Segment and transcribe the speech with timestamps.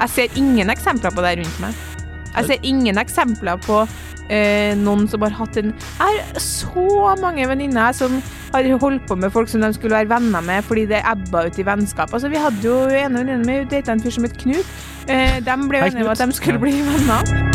[0.00, 1.84] Jeg ser ingen eksempler på det rundt meg.
[2.34, 3.84] Jeg ser ingen eksempler på
[4.28, 8.18] eh, noen som har hatt en Jeg har så mange venninner som
[8.54, 11.58] har holdt på med folk som de skulle være venner med fordi det ebba ut
[11.58, 12.12] i vennskap.
[12.12, 14.78] Altså, vi hadde jo en venninne med data en fyr som het Knut.
[15.08, 17.53] Eh, de ble jo enige om at de skulle bli venner.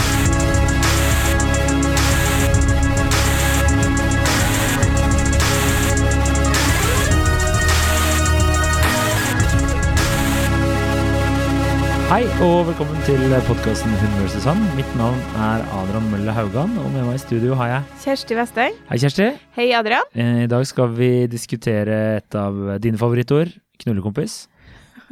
[12.10, 14.42] Hei og velkommen til podkasten Hun vs.
[14.50, 14.62] Han.
[14.74, 18.78] Mitt navn er Adrian Mølle Haugan, og med meg i studio har jeg Kjersti Vesteng.
[18.90, 19.28] Hei, Kjersti.
[19.54, 20.10] Hei, Adrian.
[20.18, 24.46] Eh, I dag skal vi diskutere et av dine favorittord, knullekompis.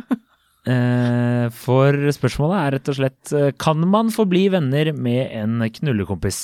[0.68, 6.40] Eh, For spørsmålet er rett og slett eh, Kan man forbli venner med en knullekompis?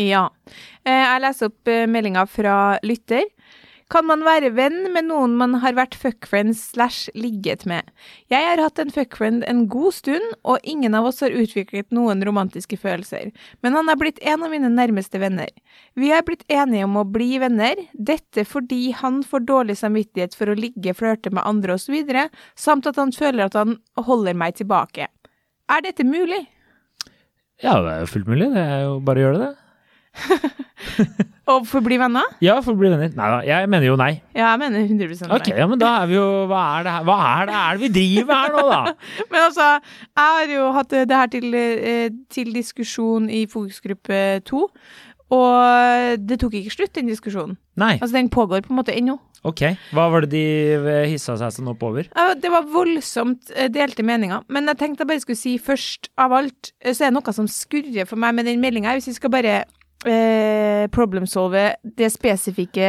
[0.00, 0.22] Ja.
[0.88, 3.26] Jeg leser opp meldinga fra lytter.
[3.92, 7.84] Kan man være venn med noen man har vært fuckfriends slash ligget med?
[8.32, 12.24] Jeg har hatt en fuckfriend en god stund, og ingen av oss har utviklet noen
[12.24, 13.28] romantiske følelser,
[13.60, 15.52] men han er blitt en av mine nærmeste venner.
[15.92, 20.48] Vi er blitt enige om å bli venner, dette fordi han får dårlig samvittighet for
[20.48, 21.98] å ligge, flørte med andre osv.,
[22.56, 25.10] samt at han føler at han holder meg tilbake.
[25.68, 26.46] Er dette mulig?
[27.60, 28.54] Ja, det er jo fullt mulig.
[28.56, 29.52] Det er jo bare å gjøre det.
[31.52, 32.26] Å forbli venner?
[32.44, 33.10] Ja, forbli venner.
[33.18, 34.12] Nei da, jeg mener jo nei.
[34.36, 35.38] Ja, jeg mener 100 nei.
[35.38, 37.80] Ok, ja, men da er vi jo Hva er det her, hva er det, er
[37.80, 38.82] det vi driver her nå, da?
[39.32, 39.70] Men altså,
[40.12, 44.68] jeg har jo hatt det her til, eh, til diskusjon i fokusgruppe to,
[45.32, 47.56] og det tok ikke slutt, den diskusjonen.
[47.80, 47.94] Nei.
[47.96, 49.16] Altså, den pågår på en måte ennå.
[49.48, 49.64] Ok.
[49.96, 52.06] Hva var det de hissa seg sånn opp over?
[52.38, 56.36] Det var voldsomt eh, delte meninger, men jeg tenkte jeg bare skulle si først av
[56.36, 58.94] alt, eh, så er det noe som skurrer for meg med den meldinga.
[58.98, 59.62] Hvis vi skal bare
[60.08, 62.86] eh, problemsolve det spesifikke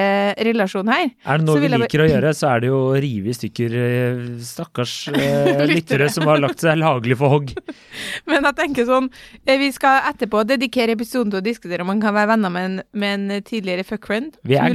[0.47, 1.09] relasjonen her.
[1.25, 3.35] Er det noe vi liker bare- å gjøre, så er det jo å rive i
[3.37, 7.53] stykker eh, stakkars eh, lyttere som har lagt seg laglig for hogg.
[8.29, 9.09] Men jeg tenker sånn,
[9.45, 12.69] eh, vi skal etterpå dedikere episoden til å diskutere om man kan være venner med
[12.69, 14.73] en, med en tidligere fuckfriend, er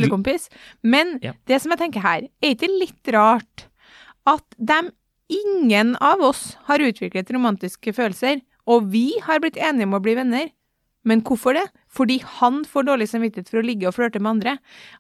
[0.83, 1.33] Men Ja.
[1.47, 3.67] det som jeg tenker her, er ikke litt rart
[4.29, 4.91] at dem,
[5.29, 10.15] ingen av oss har utviklet romantiske følelser, og vi har blitt enige om å bli
[10.19, 10.49] venner.
[11.09, 11.67] Men hvorfor det?
[11.89, 14.57] Fordi han får dårlig samvittighet for å ligge og flørte med andre.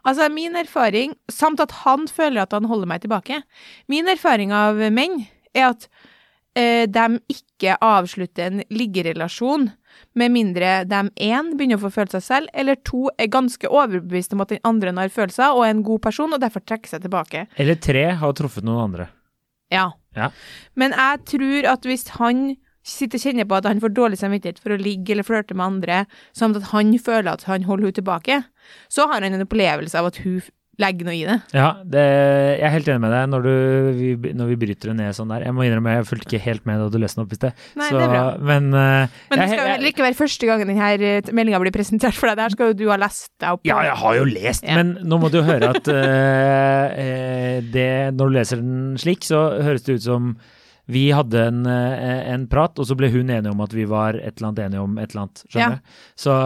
[0.08, 3.42] Altså, min erfaring, samt at han føler at han holder meg tilbake,
[3.92, 5.20] min erfaring av menn
[5.56, 5.88] er at
[6.56, 9.68] eh, de ikke avslutter en liggerelasjon
[10.18, 14.44] med mindre de én begynner å få følelser selv, eller to er ganske overbevist om
[14.44, 17.46] at den andre har følelser og er en god person, og derfor trekker seg tilbake.
[17.58, 19.08] Eller tre har truffet noen andre.
[19.74, 19.90] Ja.
[20.16, 20.30] Ja.
[20.78, 22.56] Men jeg tror at hvis han
[22.88, 25.66] sitter og kjenner på at han får dårlig samvittighet for å ligge eller flørte med
[25.70, 26.02] andre,
[26.36, 28.42] samt at han føler at han holder henne tilbake,
[28.92, 30.40] så har han en opplevelse av at hun
[30.78, 31.34] legger noe i det.
[31.58, 33.54] Ja, det, jeg er helt enig med deg når, du,
[33.98, 35.42] vi, når vi bryter det ned sånn der.
[35.48, 37.64] Jeg må innrømme, jeg fulgte ikke helt med da du leste den opp i sted.
[37.80, 38.20] Nei, Så- det er bra.
[38.38, 42.14] Men, uh, Men det skal jo heller ikke være første gangen denne meldinga blir presentert
[42.14, 42.38] for deg.
[42.38, 43.64] Der skal jo du ha lest deg opp.
[43.64, 43.72] på.
[43.72, 44.76] Ja, jeg har jo lest, Ja.
[44.78, 49.58] men nå må du høre at eh, eh, det, når du leser den slik, så
[49.58, 50.36] høres det ut som
[50.88, 54.16] vi hadde en, eh, en prat, og så ble hun enig om at vi var
[54.16, 55.42] et eller annet enige om et eller annet.
[55.52, 55.76] Skjønner Ja.
[55.76, 56.04] du?
[56.24, 56.36] Så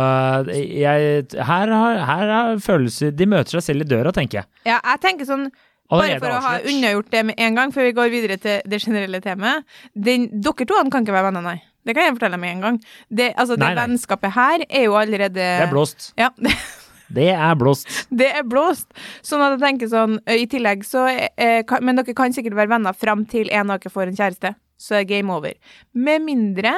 [0.50, 4.50] eh, jeg, her, har, her har følelser De møter seg selv i døra, tenker jeg.
[4.66, 5.48] Ja, jeg tenker sånn
[5.92, 8.78] Bare for å ha unnagjort det med en gang, før vi går videre til det
[8.80, 9.66] generelle temaet.
[9.92, 11.58] Den, dere to kan ikke være venner, nei.
[11.84, 12.76] Det kan jeg fortelle med en gang.
[13.12, 13.82] Det, altså, det Nei, nei.
[13.82, 16.12] vennskapet her er jo allerede Det er blåst.
[16.16, 16.54] Ja, Det
[17.34, 17.88] er blåst.
[18.10, 18.88] det er blåst.
[19.22, 22.72] Sånn at jeg tenker sånn I tillegg så eh, kan, Men dere kan sikkert være
[22.72, 24.54] venner fram til en av dere får en kjæreste.
[24.80, 25.54] Så er game over.
[25.94, 26.74] Med mindre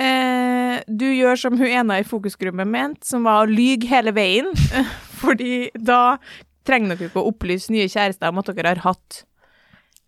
[0.00, 4.50] eh, du gjør som hun ene i fokusgruppen mente, som var å lyge hele veien.
[5.20, 6.18] Fordi da
[6.66, 9.22] trenger dere ikke å opplyse nye kjærester om at dere har hatt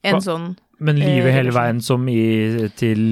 [0.02, 0.24] en Hva?
[0.24, 0.46] sånn
[0.82, 3.02] Men lyve hele veien som i, til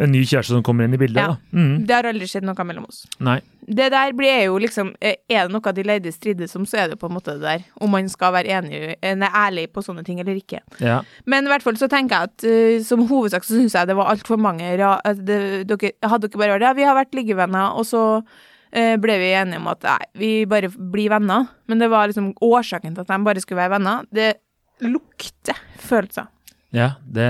[0.00, 1.34] en ny kjæreste som kommer inn i bildet, Ja.
[1.34, 1.56] da.
[1.56, 1.86] Mm.
[1.86, 3.02] Det har aldri skjedd noe mellom oss.
[3.20, 3.40] Nei.
[3.70, 6.88] Det der blir jo liksom eh, Er det noe de leide strides om, så er
[6.90, 7.64] det på en måte det der.
[7.80, 10.62] Om man skal være enig, eh, nei, ærlig på sånne ting eller ikke.
[10.80, 11.02] Ja.
[11.26, 13.96] Men i hvert fall så tenker jeg at uh, som hovedsak så syns jeg det
[13.96, 17.76] var altfor mange ra det, dere, Hadde dere bare vært ja, vi har vært liggevenner,
[17.76, 21.46] og så uh, ble vi enige om at nei, vi bare blir venner.
[21.68, 24.08] Men det var liksom årsaken til at de bare skulle være venner.
[24.10, 24.32] Det
[24.80, 26.30] lukter følelser.
[26.70, 27.26] Ja, det,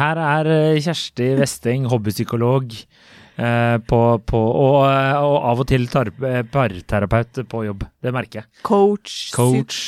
[0.00, 2.72] her er eh, Kjersti Westeng, hobbypsykolog,
[3.38, 7.84] eh, på, på, og, eh, og av og til parterapeut på jobb.
[8.02, 8.50] Det merker jeg.
[8.66, 9.78] Coach, Coach.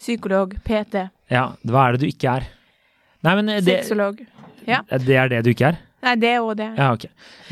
[0.00, 2.48] Psy psykolog, PT, Ja, hva er det du ikke er?
[3.22, 4.22] Nei, men det, sexolog.
[4.66, 4.80] Ja.
[4.88, 5.80] det er det du ikke er?
[6.00, 6.66] Nei, det og òg det.
[6.80, 7.02] Ja, ok.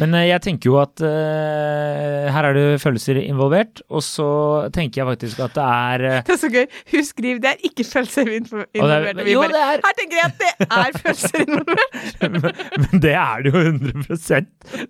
[0.00, 4.28] Men eh, jeg tenker jo at uh, her er det følelser involvert, og så
[4.72, 6.64] tenker jeg faktisk at det er uh, Det er så gøy.
[6.94, 8.70] Hun skriver det er ikke følelser involvert.
[8.72, 11.98] Er- jo, bare, det er- Her tenker jeg at det er følelser involvert.
[12.22, 12.48] men,
[12.86, 14.40] men det er det jo 100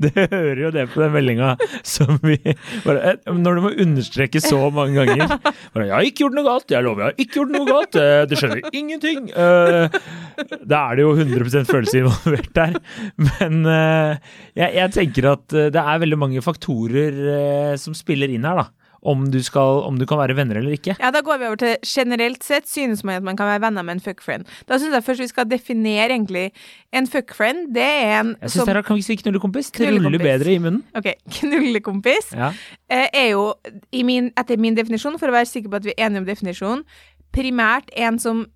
[0.06, 1.50] Det hører jo det på den meldinga
[1.86, 2.38] som vi
[2.84, 5.34] bare, Når du må understreke så mange ganger
[5.74, 6.70] bare, 'Jeg har ikke gjort noe galt.
[6.70, 8.00] Jeg lover, jeg har ikke gjort noe galt.
[8.30, 9.88] Det skjønner ingenting.' Uh,
[10.68, 12.78] Da er det jo 100 følelser involvert der.
[13.18, 14.18] Men eh,
[14.58, 18.64] jeg, jeg tenker at eh, det er veldig mange faktorer eh, som spiller inn her,
[18.64, 18.68] da.
[19.08, 20.96] Om du, skal, om du kan være venner eller ikke.
[20.98, 23.84] Ja, Da går vi over til generelt sett synes man at man kan være venner
[23.86, 24.48] med en fuckfriend.
[24.66, 26.48] Da syns jeg først vi skal definere egentlig
[26.90, 29.70] En fuckfriend, det er en Jeg synes det er, Kan vi si knullekompis?
[29.70, 30.82] Det ruller bedre i munnen.
[30.98, 32.50] Ok, knullekompis Ja.
[32.90, 33.52] er jo,
[33.94, 36.26] i min, etter min definisjon, for å være sikker på at vi er enige om
[36.26, 36.82] definisjonen,
[37.34, 38.46] primært en som,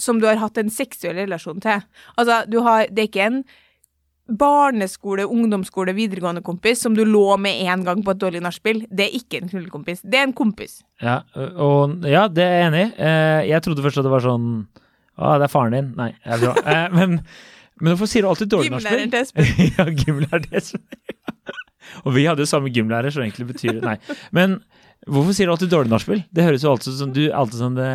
[0.00, 1.84] som du har hatt en seksuell relasjon til.
[2.16, 3.44] Altså, du har Det er ikke en
[4.38, 8.84] barneskole, ungdomsskole, videregående kompis som du lå med én gang på et dårlig nachspiel.
[8.90, 10.02] Det er ikke en knullekompis.
[10.04, 10.78] Det er en kompis.
[11.02, 11.20] Ja,
[11.60, 12.92] og ja, det er jeg enig i.
[12.98, 14.46] Eh, Jeg trodde først at det var sånn
[15.18, 15.90] Å, det er faren din.
[15.98, 16.54] Nei, jeg er bra.
[16.72, 17.18] Eh, Men,
[17.82, 19.02] men hvorfor sier du alltid dårlig nachspiel?
[19.02, 19.44] Gymlæreren til Espen.
[19.78, 20.80] ja, gymlærer det som
[22.06, 23.96] Og vi hadde jo samme gymlærer, så egentlig betyr det Nei.
[24.32, 24.60] Men
[25.10, 26.22] hvorfor sier du alltid dårlig nachspiel?
[26.32, 27.88] Det høres jo alltid som du alltid som det,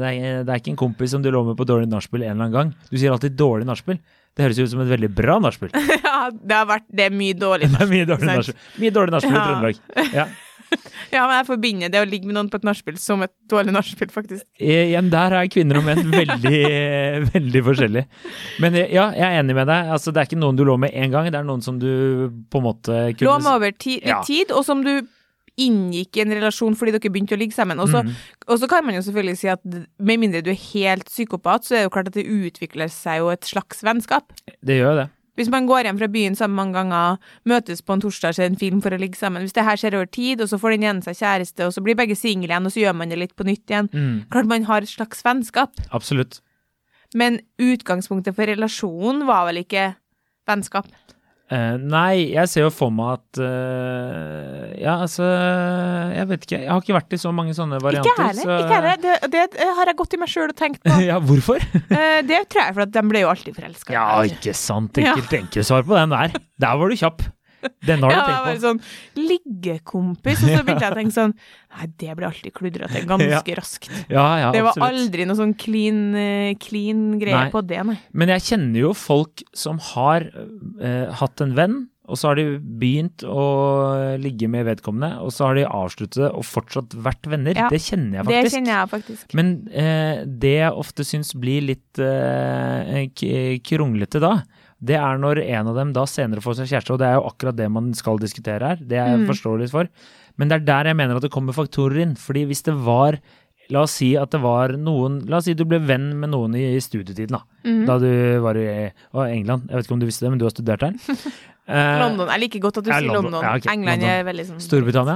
[0.00, 2.30] det, er, det er ikke en kompis som du lå med på dårlig nachspiel en
[2.36, 2.70] eller annen gang.
[2.88, 3.98] Du sier alltid dårlig nachspiel.
[4.34, 5.70] Det høres jo ut som et veldig bra nachspiel.
[6.08, 7.68] Ja, det har vært Det er mye dårlig.
[7.80, 8.58] Er mye dårlig nachspiel.
[8.82, 10.10] Mye dårlig nachspiel i Trøndelag.
[10.14, 10.26] Ja.
[11.12, 13.70] Ja, men jeg forbinder det å ligge med noen på et nachspiel som et dårlig
[13.76, 14.42] nachspiel, faktisk.
[14.58, 16.62] Igjen, der er kvinner og menn veldig,
[17.30, 18.08] veldig forskjellige.
[18.64, 19.92] Men ja, jeg er enig med deg.
[19.94, 21.86] Altså, det er ikke noen du lå med én gang, det er noen som du
[22.50, 24.18] på en måte kunne Lå med over ti, litt Ja.
[24.26, 24.96] tid, og som du
[25.60, 27.80] inngikk i en relasjon fordi dere begynte å ligge sammen.
[27.82, 28.14] Og så, mm.
[28.50, 31.74] og så kan man jo selvfølgelig si at med mindre du er helt psykopat, så
[31.74, 34.34] er det jo klart at det utvikler seg jo et slags vennskap.
[34.64, 35.10] Det gjør det.
[35.34, 37.16] Hvis man går hjem fra byen sammen mange ganger,
[37.50, 39.96] møtes på en torsdag, ser en film for å ligge sammen Hvis det her skjer
[39.98, 42.68] over tid, og så får den ene seg kjæreste, og så blir begge single igjen,
[42.68, 45.22] og så gjør man det litt på nytt igjen Mm, Klart man har et slags
[45.26, 46.40] vennskap, absolutt.
[47.14, 49.94] men utgangspunktet for relasjonen var vel ikke
[50.48, 50.86] vennskap.
[51.52, 55.26] Eh, nei, jeg ser jo for meg at uh, Ja, altså
[56.16, 56.60] Jeg vet ikke.
[56.62, 58.14] Jeg har ikke vært i så mange sånne varianter.
[58.14, 58.48] Ikke heller.
[58.48, 59.20] så- Ikke heller.
[59.28, 60.96] Det, det har jeg gått i meg sjøl og tenkt på.
[61.10, 61.60] ja, hvorfor?
[61.60, 63.92] uh, det tror jeg for at de ble jo alltid forelska.
[63.92, 64.96] Ja, ikke sant.
[65.04, 66.32] Enkelt, enkelt svar på den der.
[66.64, 67.22] Der var du kjapp.
[67.86, 68.64] Den har du Ja, tenkt bare på.
[68.66, 68.80] sånn
[69.28, 71.34] liggekompis, og så begynte jeg å tenke sånn
[71.74, 73.88] Nei, det blir alltid kludrete ganske raskt.
[74.12, 75.00] Ja, ja, Det var absolutt.
[75.00, 77.48] aldri noe sånn clean, eh, clean greie Nei.
[77.50, 77.96] på det, nei.
[78.14, 81.76] Men jeg kjenner jo folk som har eh, hatt en venn,
[82.06, 83.44] og så har de begynt å
[84.20, 87.56] ligge med vedkommende, og så har de avsluttet det og fortsatt vært venner.
[87.56, 88.54] Ja, det kjenner jeg Det faktisk.
[88.58, 89.34] kjenner jeg faktisk.
[89.40, 93.08] Men eh, det jeg ofte syns blir litt eh,
[93.64, 94.34] kronglete da,
[94.84, 97.28] det er når en av dem da senere får seg kjæreste, og det er jo
[97.30, 98.76] akkurat det man skal diskutere her.
[98.80, 99.28] Det er jeg Mm.
[99.30, 99.88] forståelig for.
[100.36, 102.14] Men det er der jeg mener at det kommer faktorer inn.
[102.18, 103.18] Fordi hvis det var
[103.72, 106.52] La oss si at det var noen La oss si du ble venn med noen
[106.54, 107.40] i studietiden, da.
[107.64, 107.86] Mm.
[107.88, 108.10] Da du
[108.44, 108.92] var i
[109.32, 109.70] England.
[109.70, 110.92] Jeg vet ikke om du visste det, men du har studert der.
[111.64, 112.28] Eh, London.
[112.28, 113.32] Jeg liker godt at du sier London.
[113.32, 113.40] London.
[113.42, 113.72] Ja, okay.
[113.72, 114.10] England London.
[114.18, 115.14] er veldig sånn Storbritannia.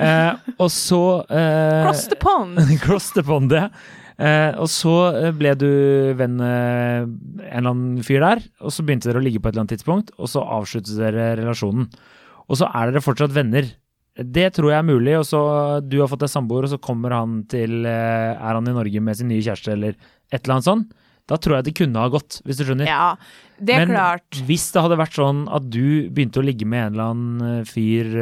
[0.00, 2.56] Eh, og så eh, Cross the pond.
[2.86, 3.66] Cross the pond, ja.
[4.22, 5.68] Eh, og så eh, ble du
[6.18, 9.56] venn med en eller annen fyr der, og så begynte dere å ligge på et
[9.56, 11.88] eller annet tidspunkt, og så avsluttet dere relasjonen.
[12.46, 13.66] Og så er dere fortsatt venner.
[14.12, 15.40] Det tror jeg er mulig, og så
[15.82, 19.02] du har fått deg samboer, og så kommer han til eh, Er han i Norge
[19.02, 20.92] med sin nye kjæreste, eller et eller annet sånt?
[21.30, 22.86] Da tror jeg det kunne ha gått, hvis du skjønner.
[22.90, 23.14] Ja,
[23.58, 24.38] det er Men klart.
[24.46, 27.66] hvis det hadde vært sånn at du begynte å ligge med en eller annen eh,
[27.66, 28.14] fyr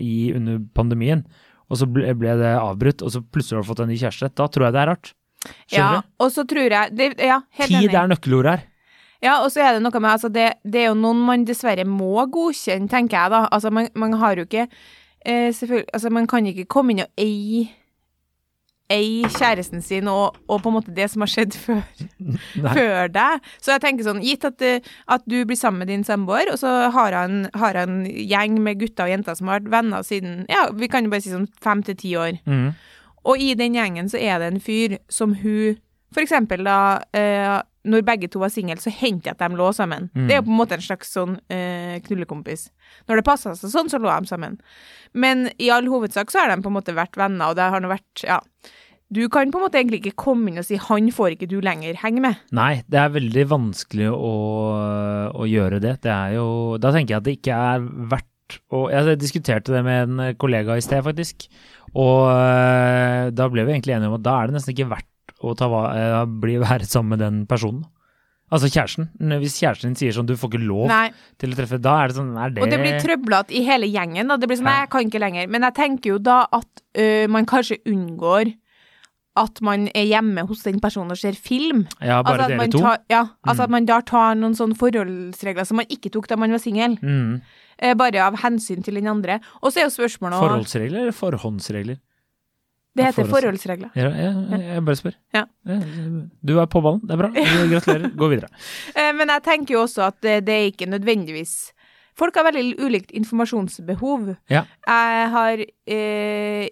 [0.00, 1.22] i, under pandemien,
[1.70, 4.50] og så ble det avbrutt, og så plutselig har du fått en ny kjæreste, da
[4.50, 5.12] tror jeg det er rart.
[5.72, 6.08] Ja, du?
[6.24, 7.94] og så tror jeg det, Ja, helt Tid enig.
[7.96, 8.66] er nøkkelord her.
[9.22, 11.84] Ja, og så er det noe med altså det, det er jo noen man dessverre
[11.88, 13.42] må godkjenne, tenker jeg da.
[13.52, 17.12] Altså, man, man har jo ikke eh, Selvfølgelig Altså, man kan ikke komme inn og
[17.20, 17.68] eie
[18.90, 21.82] ei kjæresten sin og, og på en måte det som har skjedd før,
[22.74, 23.44] før deg.
[23.62, 26.58] Så jeg tenker sånn, gitt at, eh, at du blir sammen med din samboer, og
[26.58, 30.40] så har han, har han gjeng med gutter og jenter som har vært venner siden,
[30.50, 32.40] ja, vi kan jo bare si sånn fem til ti år.
[32.50, 32.72] Mhm.
[33.28, 35.78] Og i den gjengen så er det en fyr som hun
[36.10, 39.70] For eksempel da eh, Når begge to var single, så hendte det at de lå
[39.72, 40.10] sammen.
[40.12, 40.24] Mm.
[40.26, 42.66] Det er jo på en måte en slags sånn eh, knullekompis.
[43.08, 44.58] Når det passa seg sånn, så lå de sammen.
[45.16, 47.80] Men i all hovedsak så har de på en måte vært venner, og det har
[47.80, 48.42] nå vært Ja.
[49.10, 51.58] Du kan på en måte egentlig ikke komme inn og si 'han får ikke du
[51.60, 52.36] lenger henge med'.
[52.52, 54.34] Nei, det er veldig vanskelig å,
[55.34, 56.02] å gjøre det.
[56.02, 58.26] Det er jo Da tenker jeg at det ikke er verdt
[58.70, 61.48] å Jeg diskuterte det med en kollega i sted, faktisk.
[61.98, 65.34] Og eh, da ble vi egentlig enige om at da er det nesten ikke verdt
[65.42, 65.66] å ta,
[65.96, 67.82] eh, bli være sammen med den personen.
[68.50, 69.04] Altså kjæresten.
[69.38, 71.12] Hvis kjæresten din sier sånn du får ikke lov Nei.
[71.38, 73.86] til å treffe, da er det sånn er det Og det blir trøblete i hele
[73.86, 74.26] gjengen.
[74.26, 74.36] Da.
[74.42, 75.46] Det blir sånn, nei, jeg kan ikke lenger.
[75.54, 78.50] Men jeg tenker jo da at ø, man kanskje unngår
[79.38, 81.84] at man er hjemme hos den personen og ser film.
[82.02, 82.80] Ja, bare altså dere to.
[82.82, 83.64] Tar, ja, altså Mm.
[83.68, 86.98] at man da tar noen sånne forholdsregler som man ikke tok da man var singel.
[86.98, 87.38] Mm.
[87.80, 89.40] Eh, bare av hensyn til den andre.
[89.62, 92.00] Og så er jo spørsmålet Forholdsregler eller forhåndsregler?
[92.90, 93.90] Det heter forholdsregler.
[93.94, 95.14] Ja, jeg, jeg bare spør.
[95.34, 95.44] Ja.
[96.42, 97.30] Du er på ballen, det er bra.
[97.72, 98.10] Gratulerer.
[98.18, 98.50] Gå videre.
[98.94, 101.72] Eh, Men jeg tenker jo også at det, det er ikke nødvendigvis
[102.18, 104.34] Folk har veldig ulikt informasjonsbehov.
[104.50, 104.64] Ja.
[104.84, 105.62] Jeg har
[105.94, 106.66] eh,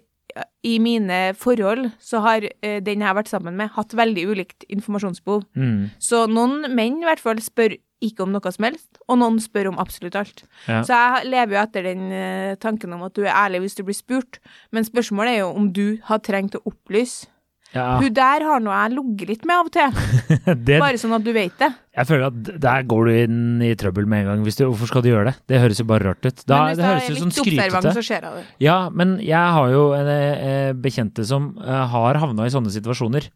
[0.67, 4.67] I mine forhold så har eh, den jeg har vært sammen med, hatt veldig ulikt
[4.69, 5.47] informasjonsbehov.
[5.57, 5.87] Mm.
[5.97, 9.71] Så noen menn i hvert fall spør ikke om noe som helst, og noen spør
[9.73, 10.45] om absolutt alt.
[10.67, 10.83] Ja.
[10.87, 13.83] Så jeg lever jo etter den eh, tanken om at du er ærlig hvis du
[13.87, 14.39] blir spurt,
[14.71, 17.27] men spørsmålet er jo om du har trengt å opplyse.
[17.69, 19.97] Ja, Hun der har nå jeg ligget litt med av og til,
[20.65, 21.67] det, bare sånn at du vet det.
[21.99, 24.45] jeg føler at der går du inn i trøbbel med en gang.
[24.47, 25.35] Hvis du, hvorfor skal du gjøre det?
[25.51, 26.41] Det høres jo bare rart ut.
[26.49, 27.91] Da, men hvis det jeg høres ut som skrytete.
[27.99, 28.45] så skjer det.
[28.65, 33.29] Ja, men jeg har jo en, eh, bekjente som eh, har havna i sånne situasjoner.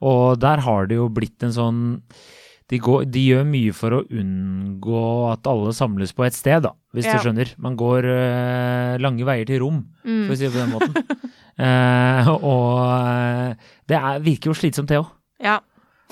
[0.00, 1.84] Og der har det jo blitt en sånn
[2.72, 5.00] de, går, de gjør mye for å unngå
[5.32, 7.18] at alle samles på et sted, da, hvis Ja.
[7.18, 7.50] du skjønner.
[7.60, 10.26] Man går uh, lange veier til rom, Mm.
[10.26, 11.28] for å si det på den måten.
[11.60, 13.54] uh, og eh,
[13.88, 15.10] det er, virker jo slitsomt, det òg.
[15.44, 15.58] Ja.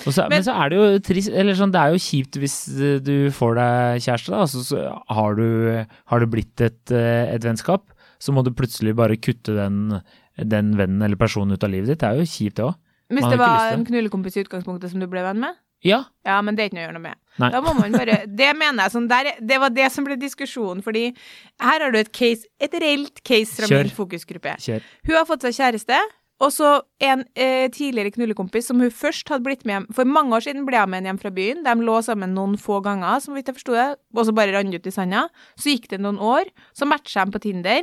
[0.04, 2.56] Men, Men- så er det jo trist, eller sånn, det er jo kjipt hvis
[3.04, 7.84] du får deg kjæreste, da, så, så har, du, har det blitt et, et vennskap,
[8.18, 10.00] så må du plutselig bare kutte den,
[10.36, 12.00] den vennen eller personen ut av livet ditt.
[12.02, 12.76] Det er jo kjipt, det òg.
[13.12, 15.58] Hvis det var en knullekompis i utgangspunktet som du ble venn med?
[15.84, 16.04] Ja.
[16.24, 17.18] Ja, men det er ikke noe å gjøre noe med.
[17.42, 17.48] Nei.
[17.50, 20.82] Da må man bare Det mener jeg sånn der, Det var det som ble diskusjonen,
[20.84, 21.14] fordi
[21.60, 23.84] her har du et case, et reelt case fra Kjør.
[23.88, 24.56] min fokusgruppe.
[24.60, 24.82] Kjør.
[25.08, 25.98] Hun har fått seg kjæreste,
[26.42, 30.34] og så en eh, tidligere knullekompis som hun først hadde blitt med hjem For mange
[30.34, 31.62] år siden ble hun med hjem fra byen.
[31.64, 34.74] De lå sammen noen få ganger, som vidt jeg forsto det, og så bare rant
[34.74, 35.28] ut i sanda.
[35.56, 37.82] Så gikk det noen år, så matcha de på Tinder.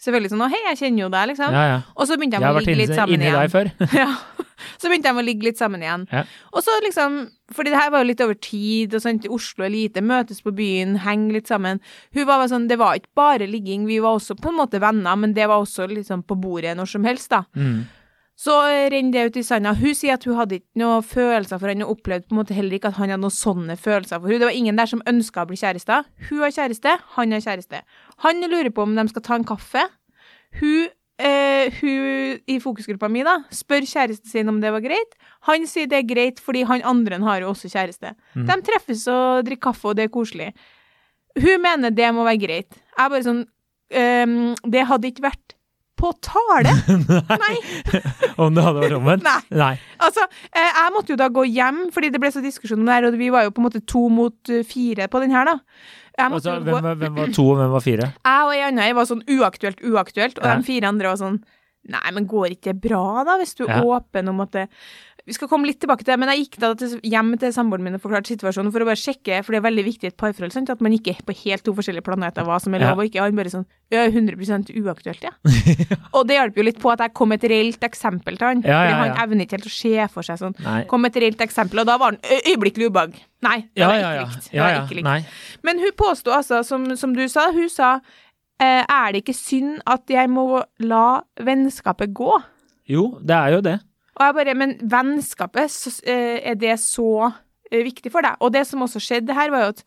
[0.00, 1.52] Selvfølgelig sånn 'Å, hei, jeg kjenner jo deg', liksom.
[1.52, 1.80] Ja, ja.
[1.96, 3.40] Og så begynte Jeg de å ligge litt inni, sammen inni igjen.
[3.40, 3.66] deg før.
[4.00, 4.14] Ja.
[4.80, 6.06] Så begynte de å ligge litt sammen igjen.
[6.08, 6.24] Ja.
[6.54, 7.20] Og så liksom,
[7.52, 10.54] fordi det her var jo litt over tid, og sånt, Oslo er lite, møtes på
[10.56, 11.82] byen, henger litt sammen.
[12.16, 15.20] Hun var sånn, det var ikke bare ligging, vi var også på en måte venner,
[15.20, 17.44] men det var også liksom på bordet når som helst, da.
[17.52, 17.82] Mm.
[18.40, 18.54] Så
[18.88, 19.74] renner det ut i sanda.
[19.76, 22.56] Hun sier at hun hadde ikke noe følelser for han, og opplevde på en måte
[22.56, 24.38] heller ikke at han hadde noen sånne følelser for hun.
[24.40, 26.08] Det var ingen der som ønska å bli kjærester.
[26.30, 27.82] Hun har kjæreste, han har kjæreste.
[28.24, 29.84] Han lurer på om de skal ta en kaffe.
[30.56, 30.88] Hun,
[31.20, 35.14] eh, hun i fokusgruppa mi da, spør kjæresten sin om det var greit.
[35.48, 38.14] Han sier det er greit, fordi han andre har jo også kjæreste.
[38.34, 38.46] Mm.
[38.48, 40.50] De treffes og drikker kaffe, og det er koselig.
[41.38, 42.80] Hun mener det må være greit.
[42.96, 44.32] Jeg bare sånn um,
[44.66, 45.54] Det hadde ikke vært
[46.00, 46.72] på tale.
[47.44, 47.54] Nei.
[48.40, 49.26] Om det hadde vært omvendt?
[49.28, 49.38] Nei.
[49.60, 49.72] Nei.
[50.00, 52.96] Altså, eh, jeg måtte jo da gå hjem, fordi det ble så diskusjon om det
[52.98, 55.44] her, og vi var jo på en måte to mot eh, fire på den her,
[55.52, 55.58] da.
[56.20, 58.10] Altså, hvem, var- hvem var to, og hvem var fire?
[58.26, 60.56] jeg og ei anna var sånn uaktuelt, uaktuelt, og Ja.
[60.58, 61.40] de fire andre var sånn
[61.90, 63.80] Nei, men går ikke det bra, da, hvis du er Ja.
[63.88, 64.66] åpen om at det
[65.26, 67.84] Vi skal komme litt tilbake til det, men jeg gikk da til, hjem til samboeren
[67.84, 70.16] min og forklarte situasjonen for å bare sjekke, for det er veldig viktig i et
[70.20, 72.90] parforhold, sant, at man ikke er på helt to forskjellige planeter, hva som er Ja.
[72.90, 73.20] lov og ikke.
[73.22, 75.32] Han bare sånn Ja, 100% uaktuelt, ja.
[76.14, 78.62] og det hjalp jo litt på at jeg kom med et reelt eksempel til han,
[78.62, 80.84] Ja, ja, fordi han evner ikke helt å se for seg sånn Nei.
[80.86, 83.18] kom med et reelt eksempel, og da var han øyeblikkelig ubehag.
[83.42, 84.24] Nei, det Ja, var ja, ikke ja.
[84.30, 84.48] likt.
[84.50, 84.80] Det ja, var ja.
[84.86, 85.36] ikke likt.
[85.66, 87.90] Men hun påsto altså, som, som du sa, hun sa
[88.62, 91.04] eh, er det ikke synd at jeg må la
[91.40, 92.38] vennskapet gå?
[92.90, 93.76] Jo, det er jo det.
[94.20, 97.06] Og jeg bare, men vennskapet, eh, er det så
[97.72, 98.36] eh, viktig for deg?
[98.44, 99.80] Og det som også skjedde her, var jo at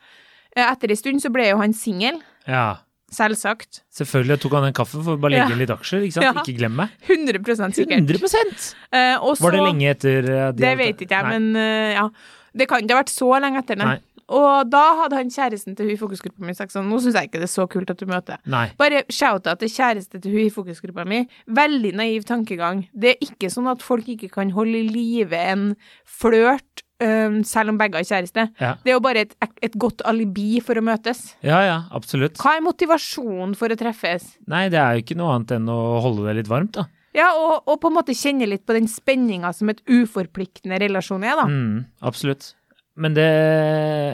[0.57, 2.17] eh, etter en stund så ble jo han singel,
[2.49, 2.79] Ja.
[3.13, 3.83] selvsagt.
[3.93, 5.59] Selvfølgelig tok han en kaffe for å bare legge Ja.
[5.61, 6.25] litt aksjer, ikke sant?
[6.25, 6.33] Ja.
[6.41, 6.89] Ikke glem meg.
[7.05, 8.01] 100 sikkert.
[8.01, 11.53] 100 Eh, Var det lenge etter de Det vet ikke jeg, men
[11.93, 12.09] ja.
[12.55, 13.85] Det kan ikke ha vært så lenge etter, nei.
[13.85, 13.99] Nei.
[14.31, 17.29] Og da hadde han kjæresten til hun i fokusgruppa mi sagt sånn, nå syns jeg
[17.29, 18.39] ikke det er så kult at du møter.
[18.49, 18.69] Nei.
[18.79, 21.23] Bare shout-out til kjæreste til hun i fokusgruppa mi.
[21.47, 22.85] Veldig naiv tankegang.
[22.93, 25.69] Det er ikke sånn at folk ikke kan holde i live en
[26.07, 28.47] flørt um, selv om begge har kjæreste.
[28.61, 28.73] Ja.
[28.83, 31.33] Det er jo bare et, et godt alibi for å møtes.
[31.45, 32.39] Ja, ja, absolutt.
[32.41, 34.35] Hva er motivasjonen for å treffes?
[34.51, 36.87] Nei, det er jo ikke noe annet enn å holde det litt varmt, da.
[37.13, 41.25] Ja, og, og på en måte kjenne litt på den spenninga som et uforpliktende relasjon
[41.27, 41.45] er, da.
[41.45, 42.55] Mm, absolutt.
[42.97, 43.29] Men det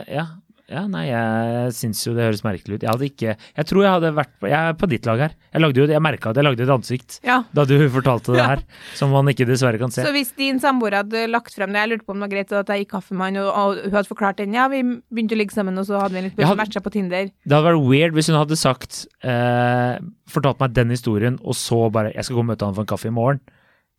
[0.09, 0.27] Ja.
[0.69, 2.83] Ja, nei, jeg syns jo det høres merkelig ut.
[2.86, 5.31] Jeg hadde ikke Jeg tror jeg hadde vært på Jeg er på ditt lag her.
[5.51, 7.39] Jeg lagde jo Jeg merka at jeg lagde et ansikt Ja.
[7.51, 8.62] da du fortalte det her,
[8.93, 10.03] som man ikke dessverre kan se.
[10.05, 12.53] Så hvis din samboer hadde lagt frem det, jeg lurte på om det var greit
[12.53, 15.33] at jeg gikk kaffe med han, og, og hun hadde forklart den, ja, vi begynte
[15.33, 17.31] å ligge sammen, og så hadde vi litt hadde- matcha på Tinder.
[17.33, 19.98] Det hadde vært weird hvis hun hadde sagt eh,
[20.29, 22.93] Fortalt meg den historien, og så bare Jeg skal gå og møte han for en
[22.93, 23.41] kaffe i morgen.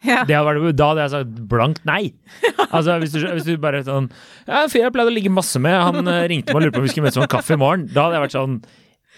[0.06, 0.22] Ja.
[0.24, 2.14] Det hadde vært, da hadde jeg sagt blankt nei.
[2.70, 4.06] Altså, hvis du, hvis du bare sånn
[4.46, 6.78] Ja, en fyr jeg pleide å ligge masse med, han eh, ringte meg og lurte
[6.78, 7.84] på om vi skulle møtes om en kaffe i morgen.
[7.92, 8.54] Da hadde jeg vært sånn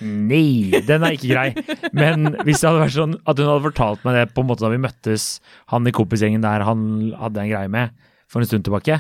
[0.03, 1.53] Nei, den er ikke grei.
[1.95, 4.65] Men hvis det hadde vært sånn at hun hadde fortalt meg det på en måte
[4.65, 5.27] da vi møttes,
[5.71, 6.83] han i kompisgjengen der han
[7.21, 7.93] hadde en greie med
[8.33, 8.97] for en stund tilbake,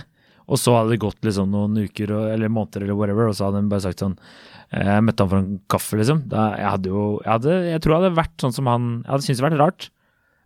[0.52, 3.62] og så hadde det gått liksom noen uker eller måneder eller whatever, og så hadde
[3.62, 6.22] hun bare sagt sånn eh, Jeg møtte han for en kaffe, liksom.
[6.30, 9.10] Da, jeg hadde jo jeg, hadde, jeg tror jeg hadde vært sånn som han Jeg
[9.14, 9.88] hadde syntes det hadde vært rart.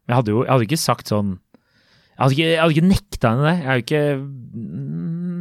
[0.07, 3.33] Jeg hadde jo jeg hadde ikke sagt sånn Jeg hadde ikke, jeg hadde ikke nekta
[3.33, 3.57] henne det.
[3.57, 4.05] Jeg er jo ikke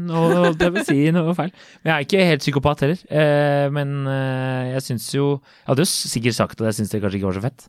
[0.05, 1.53] Nå noe, jeg si noe feil.
[1.81, 2.99] Men jeg er ikke helt psykopat heller.
[3.09, 7.01] Eh, men eh, jeg syns jo Jeg hadde jo sikkert sagt at jeg syns det
[7.01, 7.67] kanskje ikke var så fett.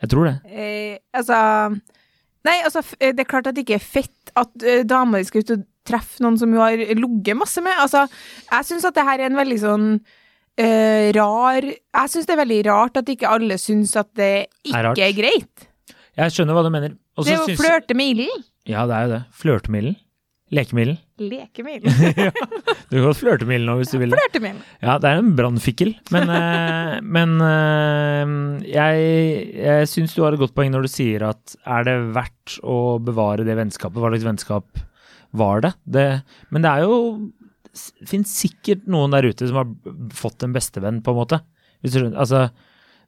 [0.00, 0.36] Jeg tror det.
[0.48, 1.40] Eh, altså
[2.46, 5.44] Nei, altså, eh, det er klart at det ikke er fett at uh, damer skal
[5.44, 7.74] ut og treffe noen som hun har ligget masse med.
[7.82, 8.06] Altså,
[8.46, 12.40] jeg syns at det her er en veldig sånn uh, rar Jeg syns det er
[12.40, 14.32] veldig rart at ikke alle syns at det
[14.64, 15.66] ikke Er er, greit.
[16.18, 16.94] Jeg skjønner hva du mener.
[17.18, 18.46] Også Det er jo syns- flørte med ilden.
[18.68, 19.20] Ja, det er jo det.
[20.50, 21.04] Leke med ilden.
[22.90, 24.10] Du kan godt flørte med ilden nå hvis du vil.
[24.16, 24.40] Flørte.
[24.82, 28.32] Ja, det er en brannfikkel, men, eh, men eh,
[28.72, 29.04] jeg,
[29.60, 32.78] jeg syns du har et godt poeng når du sier at er det verdt å
[33.04, 34.00] bevare det vennskapet?
[34.02, 34.82] Hva slags vennskap
[35.38, 35.74] var det?
[35.86, 36.08] det
[36.50, 36.96] men det er jo
[37.70, 39.70] Det finnes sikkert noen der ute som har
[40.18, 41.38] fått en bestevenn, på en måte.
[41.78, 42.48] Hvis du skjønner, altså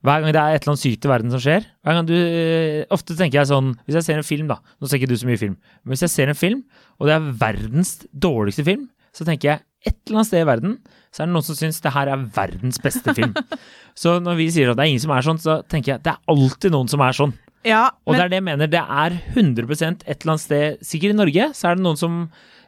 [0.03, 2.15] hver gang det er et eller annet sykt i verden som skjer hver gang du,
[2.17, 5.19] eh, Ofte tenker jeg sånn Hvis jeg ser en film, da Nå ser ikke du
[5.21, 6.65] så mye film, men hvis jeg ser en film,
[6.99, 10.75] og det er verdens dårligste film, så tenker jeg et eller annet sted i verden
[11.13, 13.35] så er det noen som syns det her er verdens beste film.
[14.03, 16.15] så når vi sier at det er ingen som er sånn, så tenker jeg det
[16.15, 17.35] er alltid noen som er sånn.
[17.69, 18.71] Ja, Og men det er det jeg mener.
[18.71, 22.17] Det er 100 et eller annet sted, sikkert i Norge, så er det noen som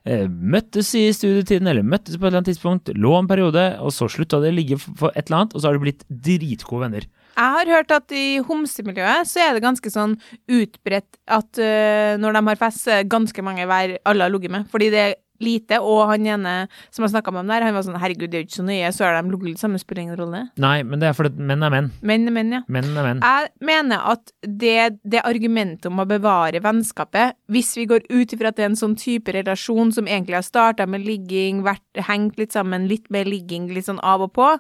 [0.05, 3.95] eh, møttes i studietiden, eller møttes på et eller annet tidspunkt, lå en periode, og
[3.97, 6.85] så slutta de å ligge for et eller annet, og så har de blitt dritgode
[6.87, 7.09] venner.
[7.35, 10.17] Jeg har hørt at i homsemiljøet så er det ganske sånn
[10.51, 14.55] utbredt at uh, når de har fest, er det ganske mange hver alle har ligget
[14.55, 14.69] med.
[14.71, 16.53] Fordi det er lite, og han ene
[16.95, 18.67] som har snakka med dem der, han var sånn herregud, det er jo ikke så
[18.69, 20.43] nøye, så har de ligget litt sammen, spiller ingen rolle.
[20.63, 21.91] Nei, men det er fordi menn er menn.
[22.07, 22.63] Menn er menn, ja.
[22.77, 23.23] Menn er menn.
[23.25, 28.53] Jeg mener at det, det argumentet om å bevare vennskapet, hvis vi går ut ifra
[28.53, 32.39] at det er en sånn type relasjon som egentlig har starta med ligging, vært, hengt
[32.41, 34.53] litt sammen, litt mer ligging, litt sånn av og på,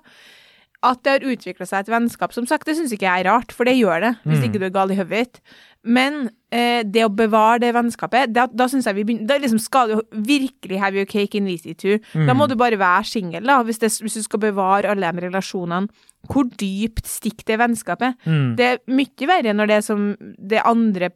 [0.84, 2.32] at det har utvikla seg et vennskap.
[2.36, 4.44] Som sagt, det syns ikke jeg er rart, for det gjør det, hvis Mm.
[4.50, 5.40] ikke du er gal i hodet.
[5.84, 9.60] Men eh, det å bevare det vennskapet, da, da syns jeg vi begynner Da liksom
[9.60, 11.98] skal du virkelig have your cake and eat it too.
[12.14, 15.26] Da må du bare være singel, da, hvis, det, hvis du skal bevare alle de
[15.26, 15.88] relasjonene.
[16.30, 18.16] Hvor dypt stikker det vennskapet?
[18.24, 18.56] Mm.
[18.56, 20.06] Det er mye verre når det er som
[20.40, 21.10] det andre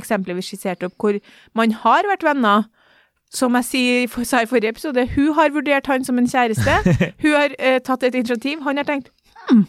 [0.00, 1.18] eksempelet vi skisserte opp, hvor
[1.54, 2.64] man har vært venner.
[3.30, 6.72] Som jeg sier, sa i forrige episode, hun har vurdert han som en kjæreste.
[7.22, 8.60] Hun har eh, tatt et initiativ.
[8.66, 9.10] Han har tenkt
[9.46, 9.60] hm,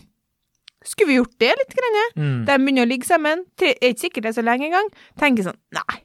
[0.84, 1.76] skulle vi gjort det litt?
[1.78, 2.00] Grann?
[2.18, 2.40] Mm.
[2.48, 3.44] De begynner å ligge sammen.
[3.62, 4.90] tre- Er ikke sikkert det er så lenge engang.
[5.22, 6.00] Tenker sånn nei.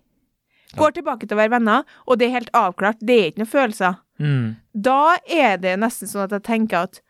[0.77, 3.01] Går tilbake til å være venner, og det er helt avklart.
[3.01, 3.97] Det er ikke noen følelser.
[4.21, 4.45] Mm.
[4.77, 7.01] Da er det nesten sånn at jeg tenker at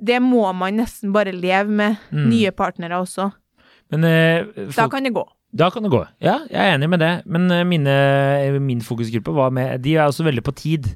[0.00, 2.30] det må man nesten bare leve med Mm.
[2.32, 3.28] nye partnere også.
[3.92, 5.26] Men eh, Da kan det gå.
[5.54, 6.00] Da kan det gå.
[6.24, 7.10] Ja, jeg er enig med det.
[7.26, 7.94] Men eh, mine,
[8.64, 10.88] min fokusgruppe var med De er også veldig på tid.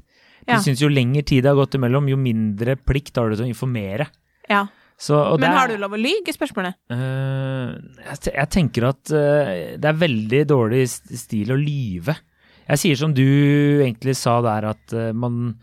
[0.47, 0.57] De Ja.
[0.63, 3.51] syns jo lengre tid det har gått imellom, jo mindre plikt har du til å
[3.51, 4.07] informere.
[4.49, 4.65] Ja.
[4.97, 6.73] Så, Men er- har du lov å lyge, i spørsmålet?
[6.89, 7.75] Uh,
[8.07, 12.15] jeg, jeg tenker at uh, det er veldig dårlig stil å lyve.
[12.67, 13.21] Jeg sier som du
[13.83, 15.57] egentlig sa der, at uh, man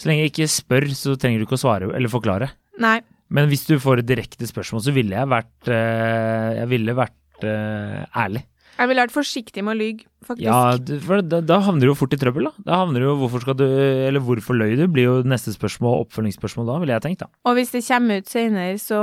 [0.00, 2.48] Så lenge jeg ikke spør, så trenger du ikke å svare eller forklare.
[2.80, 2.98] Nei.
[3.30, 7.14] Men hvis du får et direkte spørsmål, så ville jeg vært eh, Jeg ville vært
[7.44, 8.44] eh, ærlig.
[8.80, 10.46] Jeg ville vært forsiktig med å lyge, faktisk.
[10.46, 12.52] Ja, for da, da havner du jo fort i trøbbel, da.
[12.64, 14.86] Da havner du jo hvorfor skal du Eller hvorfor løy du?
[14.88, 17.28] Blir jo neste spørsmål oppfølgingsspørsmål da, ville jeg tenkt, da.
[17.44, 19.00] Og hvis det kommer ut senere, så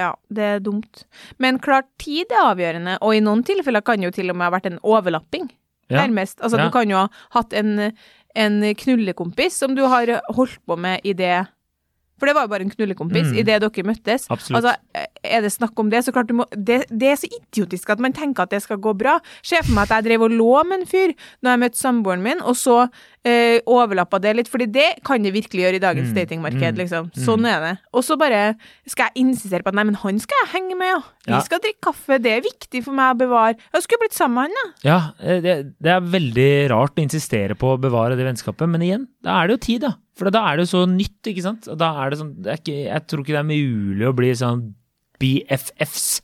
[0.00, 1.04] ja, det er dumt.
[1.42, 4.54] Men klart, tid er avgjørende, og i noen tilfeller kan jo til og med ha
[4.56, 5.50] vært en overlapping.
[5.92, 6.06] Ja.
[6.06, 6.38] Nærmest.
[6.40, 6.64] Altså, Ja.
[6.64, 7.92] du kan jo ha hatt en,
[8.34, 11.34] en knullekompis som du har holdt på med i det
[12.22, 13.38] For det var jo bare en knullekompis Mm.
[13.40, 14.28] i det dere møttes.
[14.30, 14.62] Absolutt.
[14.62, 14.76] Altså,
[15.26, 17.98] er det snakk om det, så klart du må det, det er så idiotisk at
[17.98, 19.16] man tenker at det skal gå bra.
[19.42, 22.22] Se for meg at jeg drev og lå med en fyr når jeg møtte samboeren
[22.22, 22.76] min, og så
[23.24, 26.78] eh, overlappa det litt, fordi det kan det virkelig gjøre i dagens Mm, datingmarked, mm,
[26.78, 27.10] liksom.
[27.14, 27.78] Sånn er det.
[27.94, 28.56] Og så bare
[28.86, 31.00] skal jeg insistere på at nei, men han skal jeg henge med, ja.
[31.26, 31.40] Vi Ja.
[31.40, 33.56] skal drikke kaffe, det er viktig for meg å bevare.
[33.72, 34.88] Jeg skulle blitt sammen med han, da.
[34.88, 38.80] Ja, eh, det, det er veldig rart å insistere på å bevare det vennskapet, men
[38.82, 39.94] igjen, da er det jo tid, da.
[40.18, 41.68] For da er det jo så nytt, ikke sant.
[41.72, 44.14] Og da er det sånn det er ikke, Jeg tror ikke det er mulig å
[44.16, 44.74] bli sånn
[45.22, 46.20] BFFs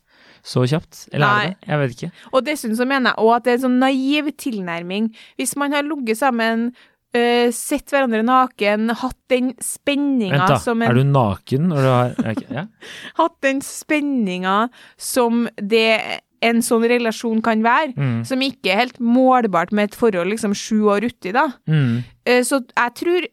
[0.48, 1.09] så kjapt.
[1.12, 1.68] Eller er det det?
[1.68, 2.11] Jeg vet ikke.
[2.33, 5.11] Og dessuten så mener jeg òg at det er en sånn naiv tilnærming.
[5.40, 6.68] Hvis man har ligget sammen,
[7.16, 12.14] øh, sett hverandre naken, hatt den spenninga som en Er du naken når du har
[12.33, 12.66] okay, Ja?
[13.20, 18.24] Hatt den spenninga som det en sånn relasjon kan være, Mm.
[18.24, 21.48] som ikke er helt målbart med et forhold liksom sju år uti, da.
[21.66, 22.05] Mm.
[22.24, 23.27] Eh, Så jeg tror,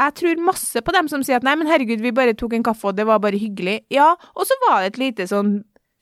[0.00, 2.64] jeg tror masse på dem som sier at nei, men herregud, vi bare tok en
[2.70, 3.80] kaffe, og det var bare hyggelig.
[3.92, 5.60] Ja, og så var det et lite sånn,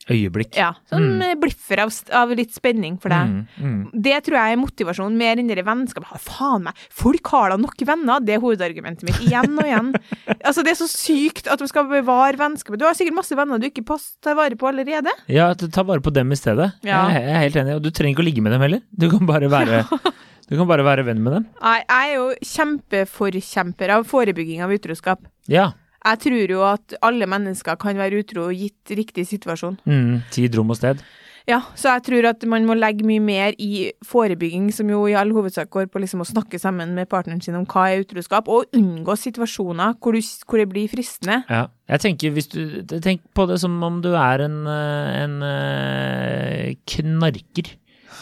[0.09, 0.55] Øyeblikk.
[0.57, 1.41] ja, sånn Mm.
[1.43, 3.29] bliffer av, av litt spenning for deg.
[3.29, 3.43] Mm.
[3.61, 3.91] Mm.
[3.93, 6.09] Det tror jeg er motivasjonen, mer enn det vennskapet.
[6.09, 9.91] Ha, faen meg, folk har da nok venner, det er hovedargumentet mitt, igjen og igjen.
[10.49, 12.79] altså, det er så sykt at du skal bevare vennskapet.
[12.81, 13.85] Du har sikkert masse venner du ikke
[14.25, 15.13] tar vare på allerede.
[15.29, 16.73] Ja, ta vare på dem i stedet.
[16.89, 17.05] Ja.
[17.11, 17.77] Jeg, er- jeg er helt enig.
[17.77, 18.81] Og du trenger ikke å ligge med dem heller.
[18.97, 19.85] Du kan bare være,
[20.49, 21.47] du kan bare være venn med dem.
[21.61, 25.23] Nei, jeg er jo kjempeforkjemper av forebygging av utroskap.
[25.51, 25.71] Ja.
[26.09, 29.81] Jeg tror jo at alle mennesker kan være utro gitt riktig situasjon.
[29.89, 30.21] Mm.
[30.33, 31.03] Tid, rom og sted.
[31.49, 35.15] Ja, så jeg tror at man må legge mye mer i forebygging, som jo i
[35.17, 38.51] all hovedsak går på liksom å snakke sammen med partneren sin om hva er utroskap,
[38.53, 41.41] og unngå situasjoner hvor, du, hvor det blir fristende.
[41.49, 41.67] Ja.
[41.89, 42.61] Jeg tenker hvis du
[43.01, 47.73] Tenk på det som om du er en, eh, en eh, knarker.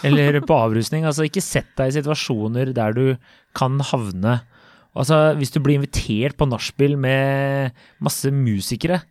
[0.05, 1.07] Eller på avrusning.
[1.09, 3.07] Altså, ikke sett deg i situasjoner der du
[3.57, 4.41] kan havne
[4.97, 9.03] Altså, hvis du blir invitert på nachspiel med masse musikere,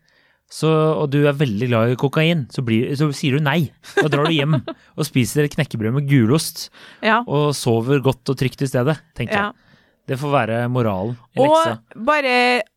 [0.50, 0.70] så,
[1.02, 3.68] og du er veldig glad i kokain, så, blir, så sier du nei.
[3.98, 6.72] Da drar du hjem og spiser et knekkebrød med gulost,
[7.06, 7.20] Ja.
[7.26, 9.46] og sover godt og trygt i stedet, tenker ja.
[9.52, 9.62] jeg.
[10.06, 11.78] Det får være moralen i leksa.
[11.96, 12.34] Og bare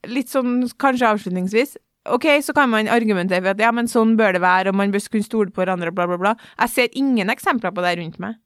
[0.08, 1.76] litt sånn kanskje avslutningsvis.
[2.14, 4.92] Ok, så kan man argumentere for at ja, men sånn bør det være, og man
[4.94, 6.34] bør kunne stole på hverandre, bla, bla, bla.
[6.58, 8.38] Jeg ser ingen eksempler på det rundt meg.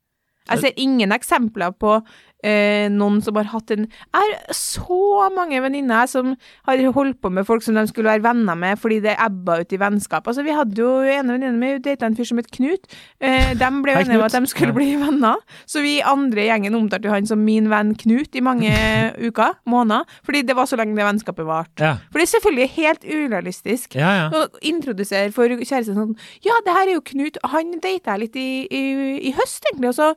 [0.51, 2.01] Jeg ser ingen eksempler på
[2.43, 6.35] eh, noen som har hatt en Jeg har så mange venninner som
[6.69, 9.73] har holdt på med folk som de skulle være venner med fordi det ebba ut
[9.73, 10.27] i vennskap.
[10.27, 12.89] Altså, vi hadde jo en venninne med hun data en fyr som het Knut.
[13.23, 15.41] Eh, de ble enige om at de skulle bli venner.
[15.67, 18.73] Så vi andre i gjengen omtalte han som min venn Knut i mange
[19.29, 21.83] uker, måneder, fordi det var så lenge det vennskapet varte.
[21.83, 24.13] Ja, For det er selvfølgelig helt urealistisk ja.
[24.23, 24.29] ja.
[24.35, 28.39] å introdusere for kjæresten sånn Ja, det her er jo Knut, han data jeg litt
[28.39, 28.83] i, i,
[29.29, 30.13] i høst, egentlig, og så,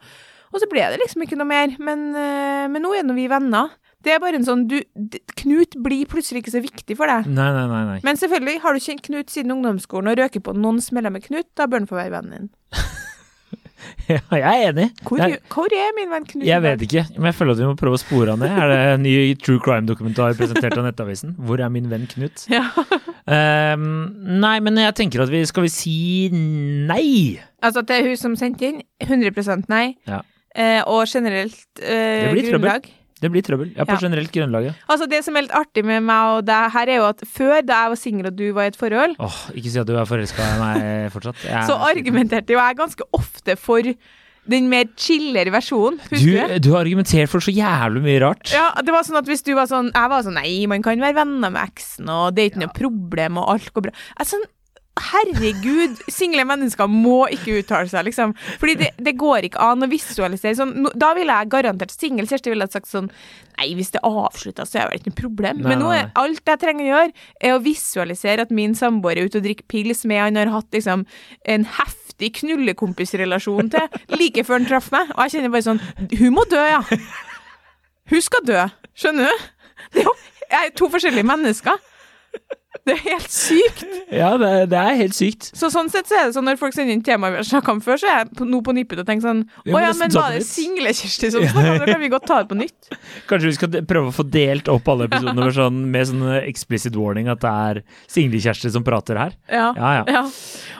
[0.56, 1.74] og så ble det liksom ikke noe mer.
[1.84, 3.74] Men, eh, men nå er nå vi venner.
[4.06, 4.78] Det er bare en sånn du,
[5.42, 7.26] Knut blir plutselig ikke så viktig for deg.
[7.28, 7.84] Nei, nei, nei.
[7.90, 8.00] nei.
[8.06, 11.50] Men selvfølgelig, har du kjent Knut siden ungdomsskolen og røker på noen smeller med Knut,
[11.58, 12.54] da bør han få være vennen din.
[14.10, 14.86] Ja, jeg er enig.
[15.06, 16.46] Hvor, jeg, er- hvor er min venn Knut?
[16.48, 18.54] Jeg vet ikke, men jeg føler at vi må prøve å spore han ned.
[18.54, 21.36] Er det en ny true crime-dokumentar presentert av Nettavisen?
[21.46, 22.46] Hvor er min venn Knut?
[22.50, 22.64] Ja.
[23.26, 23.86] Um,
[24.46, 25.96] nei, men jeg tenker at vi skal vi si
[26.34, 27.38] nei?
[27.66, 29.86] Altså til hun som sendte inn, 100% nei.
[30.10, 30.22] Ja.
[30.56, 32.86] Eh, og generelt eh, Det grunnlag.
[32.86, 33.02] trøbbel.
[33.22, 33.70] Det blir trøbbel.
[33.76, 34.00] Ja, på Ja.
[34.02, 34.74] generelt grunnlag.
[34.92, 37.62] Altså Det som er litt artig med meg og deg her, er jo at før,
[37.66, 39.96] da jeg var singel og du var i et forhold, Åh, ikke si at du
[39.98, 41.36] er forelska i meg fortsatt.
[41.48, 43.82] Jeg så argumenterte jo jeg ganske ofte for
[44.48, 45.98] den mer chillere versjonen.
[46.12, 46.60] Du?
[46.60, 48.52] du, har argumentert for så jævlig mye rart.
[48.54, 51.00] Ja, det var sånn at hvis du var sånn Jeg var sånn Nei, man kan
[51.02, 53.96] være venner med eksen, og det er ikke noe problem, og alt går bra.
[54.20, 54.46] Jeg sånn
[54.96, 58.32] Herregud, single mennesker må ikke uttale seg, liksom.
[58.62, 60.72] Fordi det, det går ikke an å visualisere sånn.
[60.86, 63.10] No, Da ville jeg garantert singel Kjersti ville sagt sånn
[63.56, 65.60] Nei, hvis det avslutta, så er det ikke noe problem.
[65.62, 69.20] Nei, Men nå er alt jeg trenger å gjøre, er å visualisere at min samboer
[69.20, 71.06] er ute og drikker pils med han har hatt liksom
[71.56, 75.12] en heftig knullekompisrelasjon til like før han traff meg.
[75.16, 75.84] Og jeg kjenner bare sånn
[76.20, 76.82] Hun må dø, ja.
[78.12, 78.64] Hun skal dø.
[78.96, 79.52] Skjønner du?
[79.96, 80.16] Det er jo
[80.56, 81.80] er to forskjellige mennesker.
[82.86, 83.84] Det er helt sykt.
[84.14, 85.48] Ja, det, det er helt sykt.
[85.58, 87.74] Så sånn sett så er det sånn når folk sender inn temaer vi har snakka
[87.74, 90.22] om før, så er jeg nå på nippet og tenker sånn Å ja, men ta
[90.22, 91.88] var det det single Kjersti som snakka om det?
[91.96, 92.92] Kan vi godt ta det på nytt?
[93.32, 97.00] Kanskje vi skal prøve å få delt opp alle episodene med sånn, med sånn explicit
[97.00, 97.82] warning at det er
[98.14, 99.36] single-Kjersti som prater her.
[99.50, 99.72] Ja.
[99.74, 100.06] Ja, ja.
[100.20, 100.24] ja.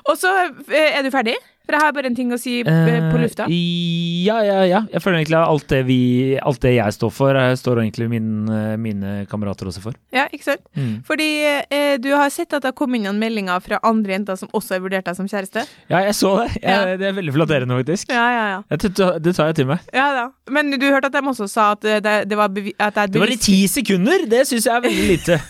[0.06, 1.40] Og så eh, er du ferdig?
[1.66, 3.48] For jeg har bare en ting å si eh, på lufta.
[3.50, 4.82] Eh, ja, ja, ja.
[4.94, 6.00] Jeg føler egentlig at alt det, vi,
[6.42, 9.98] alt det jeg står for, jeg står egentlig min, eh, mine kamerater også for.
[10.16, 10.64] Ja, ikke sant?
[10.78, 11.00] Mm.
[11.08, 14.40] Fordi eh, du har sett at det har kommet inn noen meldinger fra andre jenter
[14.40, 15.66] som også har vurdert deg som kjæreste?
[15.92, 16.52] Ja, jeg så det.
[16.62, 16.82] Jeg, Ja.
[16.96, 18.12] Det er veldig flatterende, faktisk.
[18.14, 18.62] Ja, ja, ja.
[18.70, 18.94] Det
[19.26, 19.84] det tar jeg til meg.
[19.94, 20.30] ja da.
[20.52, 23.14] Men du hørte at de også sa at eh, det, det var bevi at jeg
[23.16, 24.26] Det var i ti sekunder!
[24.30, 25.40] Det syns jeg er veldig lite.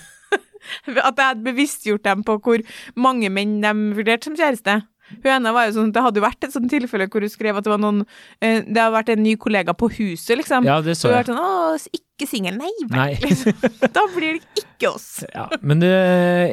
[0.87, 2.61] At jeg hadde bevisstgjort dem på hvor
[2.97, 4.79] mange menn de vurderte som kjæreste.
[5.11, 7.59] Hun ene var jo sånn, Det hadde jo vært et sånt tilfelle hvor hun skrev
[7.59, 8.01] at det var noen
[8.41, 10.65] eh, Det har vært en ny kollega på huset, liksom.
[10.65, 11.27] Ja, det så jeg.
[11.29, 12.55] hun har vært sånn Å, ikke singel.
[12.57, 13.09] Nei Nei.
[13.19, 13.29] vel.
[13.29, 13.75] Liksom.
[13.97, 15.07] Da blir det ikke oss.
[15.29, 15.91] Ja, men det,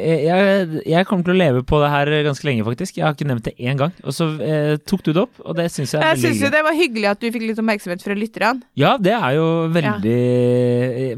[0.03, 2.99] jeg, jeg kommer til å leve på det her ganske lenge, faktisk.
[2.99, 3.95] Jeg har ikke nevnt det én gang.
[4.03, 6.45] Og så eh, tok du det opp, og det syns jeg er Jeg veldig syns
[6.47, 8.67] jo det var hyggelig at du fikk litt oppmerksomhet fra lytterne.
[8.79, 10.19] Ja, det er jo veldig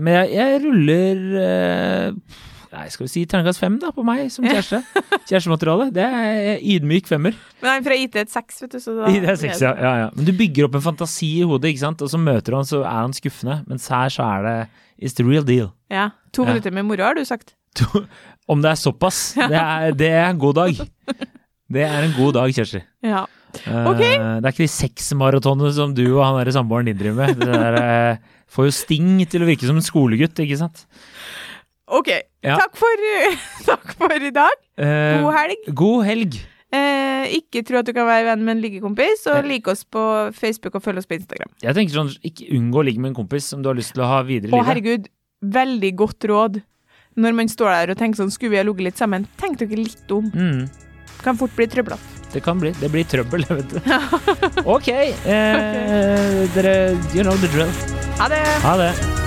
[0.04, 4.46] Men jeg, jeg ruller eh, Nei, skal vi si terningkast fem da, på meg som
[4.48, 4.80] kjæreste.
[5.30, 5.86] Kjærestemateriale.
[5.94, 7.36] Det er ydmyk femmer.
[7.62, 8.80] Men han fra IT et seks, vet du.
[8.82, 10.08] Så da, Det er seks, ja, ja, ja.
[10.16, 12.02] Men du bygger opp en fantasi i hodet, ikke sant?
[12.02, 13.60] og så møter du han, så er han skuffende.
[13.70, 14.56] Mens her så er det
[15.04, 15.70] It's the real deal.
[15.92, 16.08] Ja.
[16.34, 16.50] To Ja.
[16.52, 17.54] minutter med moro, har du sagt.
[17.78, 18.04] To-
[18.50, 20.82] Om det er såpass, det er, det er en god dag.
[21.72, 22.82] Det er en god dag, Kjersti.
[23.14, 23.24] Ja.
[23.66, 24.00] Eh, Ok.
[24.02, 27.38] Det er ikke de seks maratonene som du og han samboeren din driver med.
[27.38, 27.78] Det der,
[28.18, 30.84] uh, får jo Sting til å virke som en skolegutt, ikke sant?
[31.88, 32.08] OK.
[32.44, 32.56] Ja.
[32.60, 33.04] Takk, for,
[33.68, 34.52] takk for i dag.
[34.80, 35.70] Eh, God helg.
[35.76, 36.38] God helg.
[36.74, 39.42] Eh, ikke tro at du kan være venn med en liggekompis, og Ja.
[39.46, 40.02] like oss på
[40.34, 41.52] Facebook og følg oss på Instagram.
[41.62, 44.02] Jeg tenker sånn, Ikke unngå å ligge med en kompis som du har lyst til
[44.02, 45.06] å ha videre i Å, herregud,
[45.44, 46.62] veldig godt råd.
[47.16, 49.28] Når man står der og tenker sånn, skulle vi ha ligget litt sammen?
[49.38, 50.30] Tenk dere litt om.
[50.34, 50.68] Mm,
[51.22, 52.00] Kan fort bli trøblete.
[52.32, 52.72] det kan bli.
[52.72, 53.78] Det blir trøbbel, vet du.
[54.66, 54.88] Ok.
[54.88, 57.70] Eh, dere You know the drill.
[58.18, 58.42] Ha det!
[58.66, 59.23] Ha det.